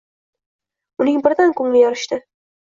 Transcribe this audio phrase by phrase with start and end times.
[1.05, 2.21] Uning birdan koʻngli yorishdi